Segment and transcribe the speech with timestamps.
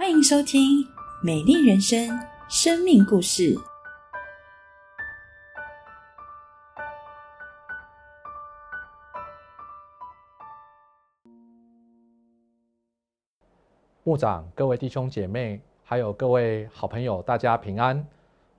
[0.00, 0.82] 欢迎收听
[1.22, 2.08] 《美丽人生》
[2.48, 3.54] 生命故事。
[14.02, 18.02] 牧长，各位弟兄姐妹，还有各位好朋友，大家平安。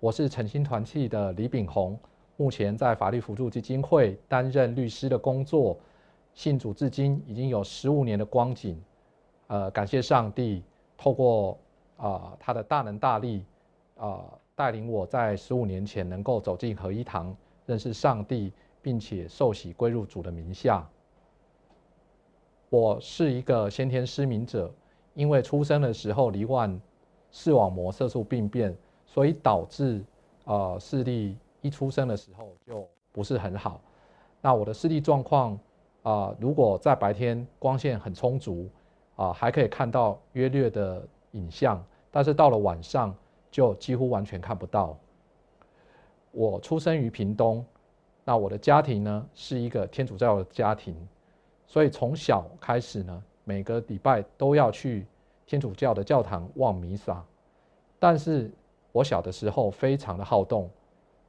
[0.00, 1.96] 我是诚心团契的李炳宏，
[2.36, 5.78] 目前在法律辅助基金会担任律师的工作，
[6.34, 8.82] 信主至今已经有十五年的光景。
[9.46, 10.64] 呃，感谢上帝，
[10.98, 11.58] 透过
[11.96, 13.42] 啊他的大能大力，
[13.96, 14.22] 啊
[14.54, 17.34] 带领我在十五年前能够走进合一堂，
[17.64, 18.52] 认识上帝，
[18.82, 20.86] 并且受洗归入主的名下。
[22.68, 24.70] 我是一个先天失明者。
[25.14, 26.80] 因为出生的时候罹患
[27.32, 28.72] 视网膜色素病变，
[29.04, 30.00] 所以导致
[30.44, 33.80] 呃视力一出生的时候就不是很好。
[34.40, 35.58] 那我的视力状况
[36.04, 38.68] 啊，如果在白天光线很充足
[39.18, 43.14] 啊，还可以看到约略的影像，但是到了晚上
[43.50, 44.96] 就几乎完全看不到。
[46.32, 47.62] 我出生于屏东，
[48.24, 50.96] 那我的家庭呢是一个天主教的家庭，
[51.66, 53.22] 所以从小开始呢。
[53.44, 55.06] 每个礼拜都要去
[55.46, 57.24] 天主教的教堂望弥撒，
[57.98, 58.50] 但是
[58.92, 60.68] 我小的时候非常的好动，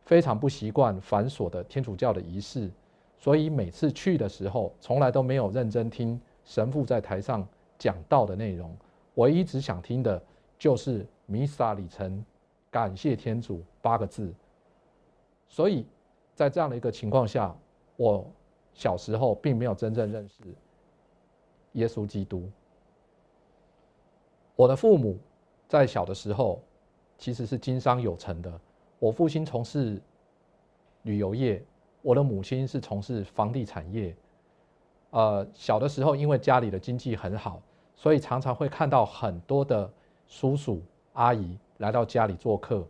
[0.04, 2.70] 非常不习惯繁琐的天主教的仪式，
[3.18, 7.48] 所以每次去的时候，从来都没有认真听神父在台上
[7.80, 8.78] 讲道的内容。
[9.16, 10.22] 我一直想听的
[10.60, 12.24] 就是弥撒里程，
[12.70, 14.32] 感谢天主八个字。
[15.48, 15.88] 所以
[16.36, 17.56] 在这样的一个情况下，
[17.98, 18.30] 我
[18.74, 20.44] 小时候并没有真正认识。
[21.74, 22.50] 耶稣基督。
[24.56, 25.18] 我的父母
[25.68, 26.62] 在小的时候
[27.18, 28.60] 其实是经商有成的。
[29.00, 30.02] 我父亲从事
[31.04, 31.64] 旅游业，
[32.02, 34.16] 我的母亲是从事房地产业。
[35.12, 37.62] 呃，小的时候因为家里的经济很好，
[38.02, 39.92] 所以常常会看到很多的
[40.26, 42.88] 叔叔阿姨来到家里做客。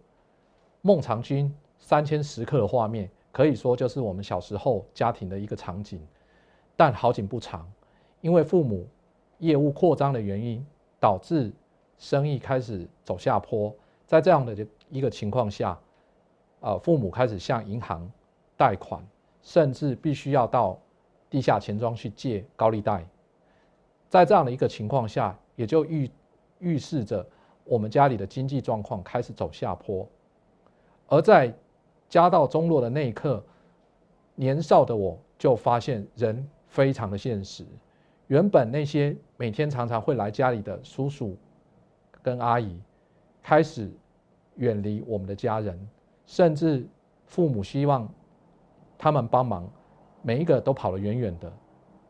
[0.84, 6.00] 孟尝君三千食客的画面，可以说就是我们小时候家庭的一个场景。
[6.78, 7.68] 但好景不长。
[8.22, 8.88] 因为父母
[9.40, 10.64] 业务扩张的原因，
[11.00, 11.52] 导致
[11.98, 13.74] 生意开始走下坡。
[14.06, 14.56] 在这样的
[14.92, 15.76] 一个情况下，
[16.60, 18.08] 呃，父母开始向银行
[18.56, 19.04] 贷款，
[19.42, 20.78] 甚至必须要到
[21.32, 23.04] 地下钱庄去借高利贷。
[24.10, 26.10] 在这样的一个情况下，也就预
[26.60, 27.26] 预示着
[27.64, 30.08] 我们家里的经济状况开始走下坡。
[31.08, 31.54] 而在
[32.10, 33.44] 家道中落的那一刻，
[34.36, 37.64] 年少的我就发现人非常的现实。
[38.28, 41.36] 原本那些每天常常会来家里的叔叔
[42.22, 42.80] 跟阿姨，
[43.42, 43.92] 开始
[44.56, 45.88] 远离我们的家人，
[46.26, 46.86] 甚至
[47.26, 48.08] 父母希望
[48.98, 49.68] 他们帮忙，
[50.22, 51.52] 每一个都跑得远远的，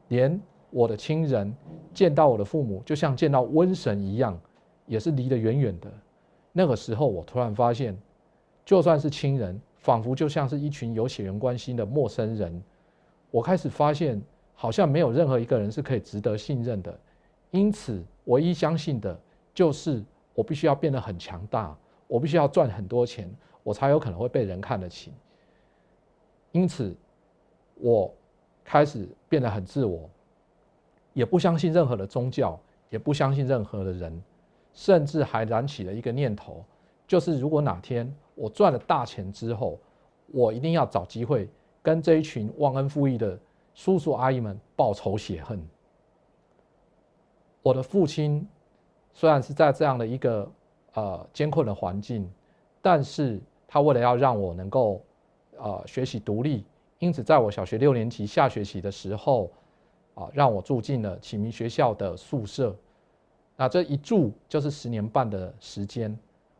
[0.09, 0.39] 连
[0.71, 1.55] 我的亲人
[1.93, 4.39] 见到我的父母，就像见到瘟神一样，
[4.85, 5.91] 也是离得远远的。
[6.51, 7.97] 那个时候，我突然发现，
[8.65, 12.61] 就算是亲人，仿佛就像是一群有血缘关系的陌生人。
[13.31, 14.21] 我开始发现。
[14.61, 16.93] 好像没有任何一个人是可以值得信任的，
[17.51, 19.17] 因此唯一相信的
[19.53, 21.73] 就是我必须要变得很强大，
[22.07, 23.33] 我必须要赚很多钱，
[23.63, 25.13] 我才有可能会被人看得起。
[26.51, 26.93] 因此，
[27.75, 28.13] 我
[28.65, 30.09] 开始变得很自我，
[31.19, 32.57] 也不相信任何的宗教，
[32.89, 34.23] 也不相信任何的人，
[34.73, 36.63] 甚至还燃起了一个念头，
[37.05, 39.77] 就是如果哪天我赚了大钱之后，
[40.27, 41.49] 我一定要找机会
[41.83, 43.37] 跟这一群忘恩负义的。
[43.75, 45.61] 叔叔阿姨们报仇雪恨。
[47.61, 48.45] 我的父亲
[49.13, 50.51] 虽然是在这样的一个
[50.93, 52.29] 呃艰困的环境，
[52.81, 55.01] 但是他为了要让我能够
[55.57, 56.65] 呃学习独立，
[56.97, 59.49] 因此在我小学六年级下学期的时候，
[60.19, 62.75] 啊让我住进了启明学校的宿舍。
[63.55, 66.17] 那这一住就是十年半的时间。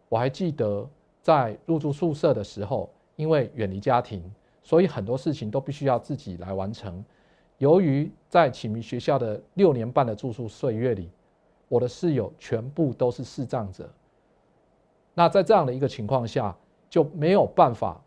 [0.08, 0.88] 我还记得
[1.22, 4.24] 在入住宿舍的时候，因为远离家庭。
[4.62, 7.03] 所以很多事情都必须要自己来完成。
[7.58, 11.09] 由于在启明学校的六年半的住宿岁月里，
[11.68, 13.89] 我的室友全部都是视障者。
[15.13, 16.56] 那在这样的一个情况下，
[16.89, 18.00] 就没有办法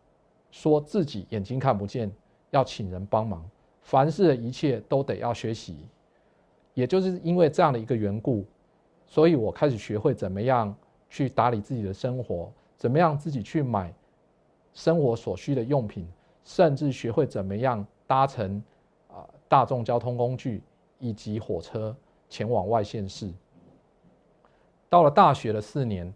[0.50, 2.10] 说自己眼睛看不见，
[2.50, 3.44] 要请人帮忙。
[3.82, 5.76] 凡事的一切都得要学习。
[6.74, 8.44] 也就是因为这样的一个缘故，
[9.06, 10.74] 所以我开始学会怎么样
[11.10, 13.92] 去打理自己的生活，怎么样自己去买
[14.72, 16.06] 生活所需的用品。
[16.44, 18.60] 甚至学会怎么样搭乘
[19.06, 20.60] 啊大众交通工具
[20.98, 21.94] 以及火车
[22.28, 23.30] 前往外县市。
[24.88, 26.12] 到了大学的四年，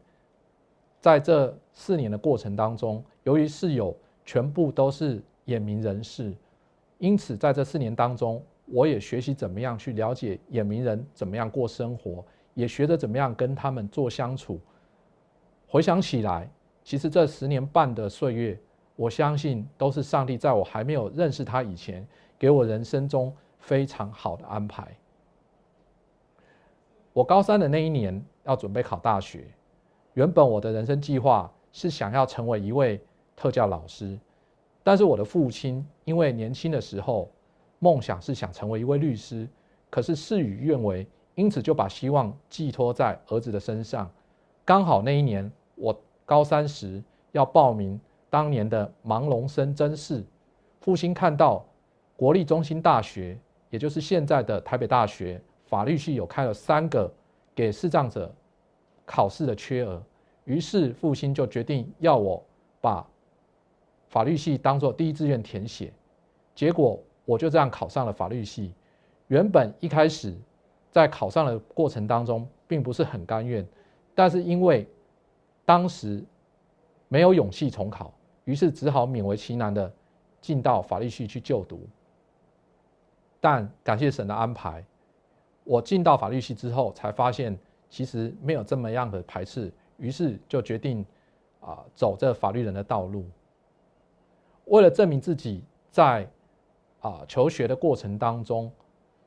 [1.00, 6.34] 在这四年的过程当中，由于室友全部都是眼明人士，
[6.98, 14.58] 因此在这四年当中，我也学习怎么样去了解眼明人怎么样过生活，也学着怎么样跟他们做相处。
[15.68, 16.50] 回想起来，
[16.82, 18.58] 其实这十年半的岁月，
[18.96, 22.06] 我相信都是上帝在我还没有认识他以前，
[22.38, 24.96] 给我人生中非常好的安排。
[27.12, 29.44] 我高三的那一年要准备考大学，
[30.14, 33.00] 原本我的人生计划是想要成为一位
[33.34, 34.18] 特教老师，
[34.86, 37.28] 但是我的父亲因为年轻的时候
[37.80, 39.44] 梦想是想成为一位律师，
[39.90, 41.04] 可是事与愿违，
[41.34, 44.08] 因此就把希望寄托在儿子的身上。
[44.64, 47.02] 刚好那一年我高三时
[47.32, 48.00] 要报名
[48.30, 50.24] 当年的盲聋生甄试，
[50.78, 51.66] 父亲看到
[52.16, 53.36] 国立中心大学，
[53.70, 57.12] 也就是现在的台北大学法律系有开了三个
[57.56, 58.32] 给视障者
[59.04, 60.00] 考试的缺额，
[60.44, 62.40] 于是父亲就决定要我
[62.80, 63.04] 把
[64.16, 65.92] 法律系当做第一志愿填写，
[66.54, 68.72] 结果我就这样考上了法律系。
[69.26, 70.34] 原本一开始
[70.90, 73.62] 在考上的过程当中，并不是很甘愿。
[74.14, 74.88] 但是因为
[75.66, 76.24] 当时
[77.08, 78.10] 没有勇气重考，
[78.46, 79.92] 于是只好勉为其难的
[80.40, 81.86] 进到法律系去就读。
[83.38, 84.82] 但感谢神的安排，
[85.62, 87.54] 我进到法律系之后，才发现
[87.90, 91.04] 其实没有这么样的排斥，于是就决定
[91.60, 93.26] 啊走这法律人的道路。
[94.66, 96.28] 为了证明自己在
[97.00, 98.70] 啊求学的过程当中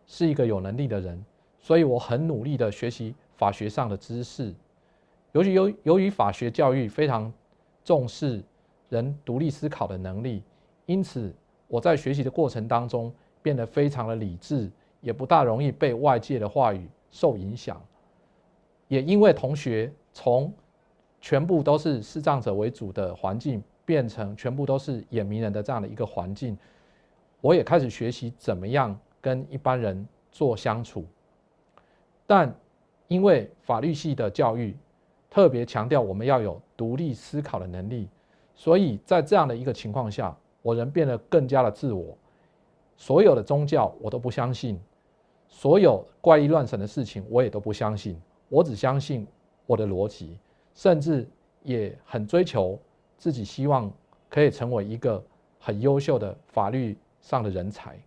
[0.06, 1.24] 是一个有能力的人，
[1.60, 4.54] 所以我很努力的学习法学上的知识。
[5.32, 7.32] 由于由由于法学教育非常
[7.84, 8.44] 重视
[8.90, 10.42] 人独立思考的能力，
[10.86, 11.34] 因此
[11.68, 14.70] 我在学习的过程当中变得非常的理智，
[15.02, 17.82] 也不大容易被外界的话语受影响。
[18.88, 20.52] 也因为同学从
[21.22, 26.56] 全部都是视障者为主的环境，变成全部都是眼明人的这样的一个环境，
[27.42, 31.04] 我也开始学习怎么样跟一般人做相处。
[32.28, 32.54] 但
[33.08, 34.78] 因为法律系的教育，
[35.28, 38.08] 特别强调我们要有独立思考的能力，
[38.54, 42.16] 所以在这样的一个情况下，我人变得更加的自我。
[42.96, 44.80] 所有的宗教我都不相信，
[45.48, 49.26] 所有怪异乱神的事情我也都不相信，我只相信
[49.66, 50.38] 我的逻辑，
[50.76, 51.28] 甚至
[51.64, 52.78] 也很追求
[53.20, 53.92] 自己，希望
[54.28, 55.24] 可以成为一个
[55.60, 58.00] 很优秀的法律上的人才。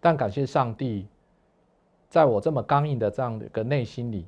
[0.00, 1.06] 但感谢上帝。
[2.08, 4.26] 在我这么刚硬的这样的一个内心里，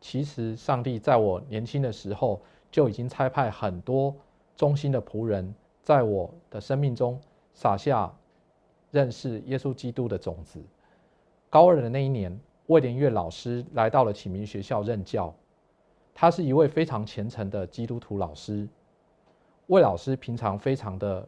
[0.00, 2.40] 其实上帝在我年轻的时候
[2.70, 4.16] 就已经差派很多
[4.56, 7.20] 忠心的仆人，在我的生命中
[7.52, 8.10] 撒下
[8.90, 10.58] 认识耶稣基督的种子。
[11.50, 12.34] 高二的那一年，
[12.68, 15.34] 魏连月老师来到了启明学校任教，
[16.20, 18.66] 他是一位非常虔诚的基督徒老师。
[19.68, 21.24] 魏老师平常非常的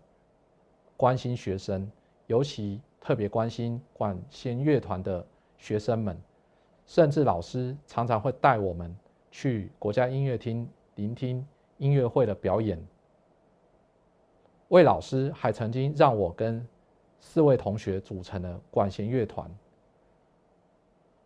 [0.96, 1.88] 关心学生，
[2.26, 5.25] 尤其特别关心管弦乐团的。
[5.58, 6.16] 学生们，
[6.87, 8.96] 甚至老师常常会带我们
[9.31, 11.46] 去国家音乐厅聆听
[11.76, 12.82] 音乐会的表演。
[14.69, 16.66] 魏老师还曾经让我跟
[17.20, 19.48] 四位同学组成了管弦乐团。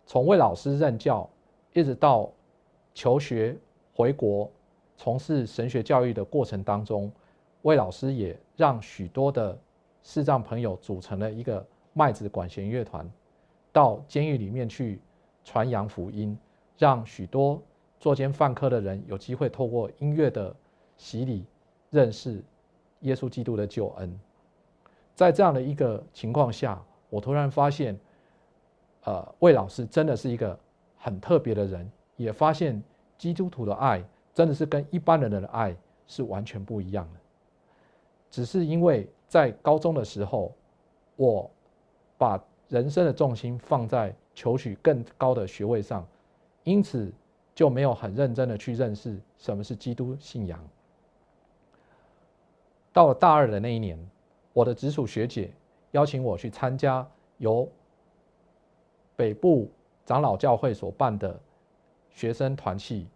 [0.04, 1.30] 从魏老师任教
[1.72, 2.28] 一直到
[2.94, 3.56] 求学
[3.92, 4.50] 回国
[4.96, 7.10] 从事神学教育的过程当中，
[7.62, 9.58] 魏老师也让许多的
[10.02, 13.10] 视障朋友组成了一个麦子管弦乐团。
[13.72, 15.00] 到监狱里面去
[15.42, 16.38] 传扬福音，
[16.78, 17.60] 让许多
[17.98, 20.54] 作奸犯科的人有机会透过音乐的
[20.96, 21.44] 洗礼，
[21.90, 22.40] 认识
[23.00, 24.20] 耶稣基督的救恩。
[25.16, 26.80] 在这样的一个情况下，
[27.10, 27.98] 我突然发现，
[29.02, 30.56] 呃，魏老师真的是一个
[30.96, 32.82] 很特别的人，也发现
[33.18, 34.02] 基督徒的爱
[34.32, 37.20] 真的是跟一般人的爱是完全不一样的。
[38.30, 40.52] 只是因为在高中的时候，
[41.16, 41.50] 我
[42.18, 46.06] 把人生的重心放在求取更高的学位上，
[46.64, 47.12] 因此
[47.54, 50.58] 就没有很认真的去认识什么是基督信仰。
[52.92, 53.98] 到了大二的那一年，
[54.52, 55.52] 我的直属学姐
[55.92, 57.06] 邀请我去参加
[57.38, 57.68] 由
[59.14, 59.70] 北部
[60.04, 61.38] 长老教会所办的
[62.14, 63.06] 学生团契。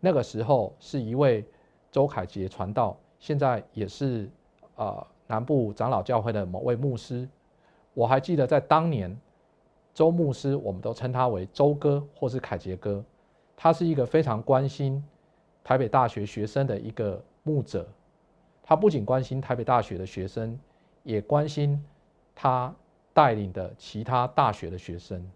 [0.00, 1.44] 那个时候是一位
[1.92, 4.28] 周凯杰传道，现在也是
[4.74, 7.28] 呃南部长老教会的某位牧师。
[7.94, 9.16] 我还记得在当年，
[9.92, 13.04] 周牧师，我们都称他为周哥或是凯杰哥，
[13.56, 15.02] 他是一个非常关心
[15.64, 17.86] 台北大学学生的一个牧者。
[18.62, 20.56] 他不仅关心台北大学的学生，
[21.02, 21.82] 也关心
[22.34, 22.72] 他
[23.12, 25.28] 带领的其他大学的学生。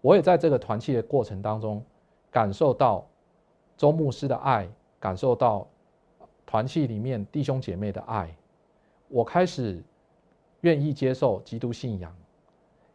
[0.00, 1.84] 我也在这个团契的过程当中，
[2.36, 3.02] 感受到
[3.78, 4.68] 周牧师的爱，
[5.00, 5.66] 感受到
[6.44, 8.28] 团契里面弟兄姐妹的爱。
[9.08, 9.82] 我开始。
[10.62, 12.12] 愿意接受基督信仰，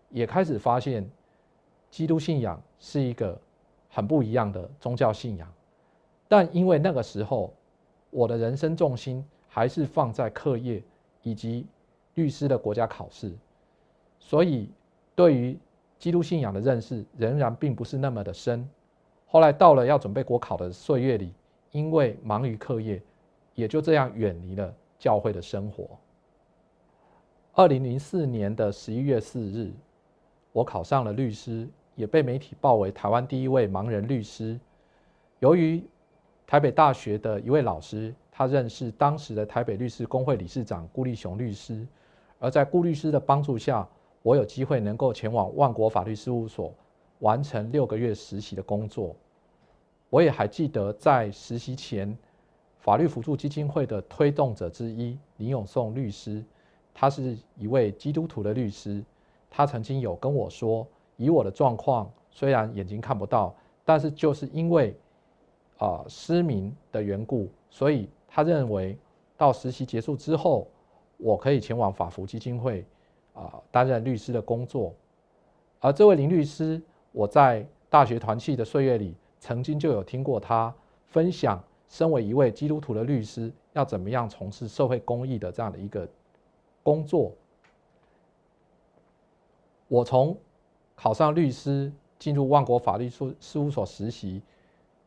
[0.10, 1.10] 也开始发现
[1.90, 3.40] 基督信仰是一个
[3.88, 5.48] 很不一样的宗教信仰，
[6.28, 7.54] 但因为那个时候
[8.10, 10.84] 我的人生重心还是放在课业
[11.22, 11.66] 以及
[12.16, 13.32] 律师的国家考试，
[14.20, 14.70] 所以
[15.16, 15.58] 对于
[15.98, 18.68] 基督信仰的认识仍然并不是那么的深。
[19.32, 21.34] 后来到了要准备国考的岁月里，
[21.72, 23.02] 因为忙于课业，
[23.56, 25.88] 也就这样远离了教会的生活。
[27.54, 29.72] 二零零四年的十一月四日，
[30.52, 34.60] 我考上了律师，也被媒体报为台湾第一位盲人律师。
[35.40, 35.82] 由于
[36.46, 41.88] 台北大学的一位老师，他认识当时的台北律师工会理事长顾立雄律师，
[42.38, 43.88] 而在顾律师的帮助下，
[44.24, 46.74] 我有机会能够前往万国法律事务所。
[47.22, 49.16] 完成六个月实习的工作，
[50.10, 52.18] 我也还记得在实习前，
[52.80, 56.44] 法律辅助基金会的推动者之一林永颂律师，
[56.96, 59.04] 他是一位基督徒的律师，
[59.52, 60.86] 他曾经有跟我说，
[61.16, 64.96] 以我的状况，虽然眼睛看不到，但是就是因为
[65.78, 68.98] 啊失明的缘故，所以他认为
[69.38, 70.68] 到实习结束之后，
[71.18, 72.84] 我可以前往法服基金会
[73.36, 74.92] 啊担任律师的工作，
[75.80, 76.82] 而这位林律师。
[77.12, 80.74] 我在大学团契的岁月里，曾经就有听过他
[81.08, 86.08] 分享，身为一位基督徒的律师，要怎么样从事社会公益的这样的一个
[86.84, 87.32] 工作。
[89.88, 90.38] 我从
[90.96, 94.42] 考上律师，进入万国法律事事务所实习，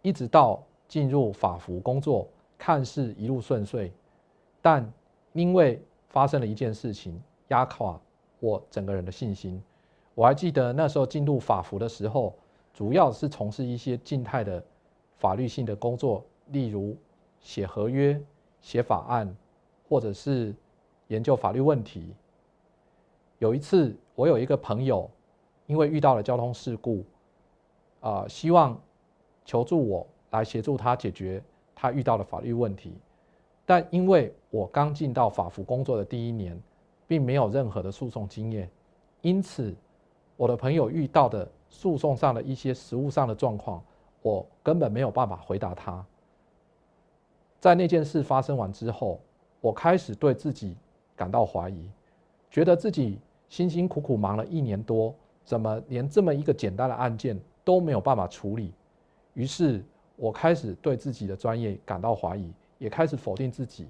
[0.03, 3.91] 一直到进入法服工作，看似一路顺遂，
[4.61, 4.93] 但
[5.33, 7.19] 因为发生了一件事情，
[7.49, 7.99] 压垮
[8.41, 9.63] 我整个人的信心。
[10.15, 12.35] 我还记得那时候进入法服的时候，
[12.73, 14.63] 主要是从事一些静态的
[15.17, 16.97] 法律性的工作，例如
[17.41, 18.21] 写合约、
[18.61, 19.37] 写法案，
[19.89, 20.55] 或者是
[21.09, 22.15] 研究法律问题。
[23.41, 25.11] 有一次，我有一个朋友，
[25.67, 27.05] 因为遇到了交通事故，
[28.01, 28.81] 啊，希望
[29.45, 31.43] 求助我来协助他解决
[31.75, 32.93] 他遇到的法律问题，
[33.67, 36.57] 但因为我刚进到法服工作的第一年，
[37.09, 38.71] 并没有任何的诉讼经验，
[39.23, 39.75] 因此。
[40.37, 43.83] 我的朋友遇到的诉讼上的一些实务上的状况，
[44.23, 46.05] 我根本没有办法回答他。
[47.61, 49.21] 在那件事发生完之后，
[49.61, 50.77] 我开始对自己
[51.17, 51.89] 感到怀疑，
[52.51, 55.15] 觉得自己辛辛苦苦忙了一年多，
[55.45, 58.73] 怎么连这么一个简单的案件都没有办法处理？
[59.35, 59.83] 于是，
[60.17, 63.87] 我开始对自己的专业感到怀疑，也开始否定自己，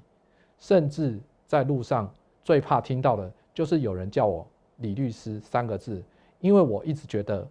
[0.58, 2.12] 甚至在路上
[2.44, 4.46] 最怕听到的就是有人叫我
[4.78, 6.02] “李律师”三个字。
[6.44, 7.48] 因为我一直觉得，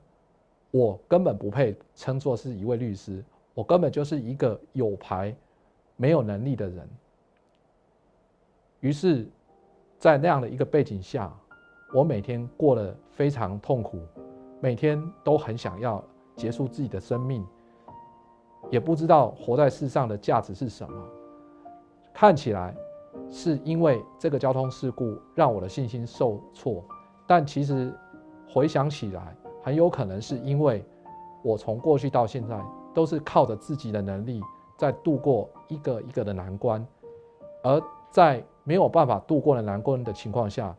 [0.69, 5.35] 我根本不配称作是一位律师，我根本就是一个有牌
[5.95, 6.87] 没有能力的人。
[8.81, 9.27] 于是，
[9.97, 11.33] 在那样的一个背景下，
[11.91, 13.97] 我每天过得非常痛苦，
[14.61, 16.03] 每天都很想要
[16.35, 17.43] 结束自己的生命，
[18.69, 21.09] 也不知道活在世上的价值是什么。
[22.13, 22.75] 看起来
[23.31, 26.85] 是因为这个交通事故让我的信心受挫，
[27.25, 27.91] 但其实。
[28.47, 30.83] 回想起来，很有可能是因为
[31.43, 32.59] 我从过去到现在
[32.93, 34.41] 都是靠着自己的能力
[34.77, 36.85] 在度过一个一个的难关，
[37.63, 37.81] 而
[38.11, 40.75] 在没有办法度过的难关的情况下，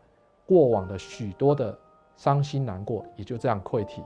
[0.47, 1.77] 过往的许多的
[2.17, 4.03] 伤心难过也就这样溃体。